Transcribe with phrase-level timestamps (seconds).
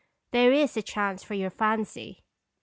[0.31, 2.23] There is a chance for your fancy."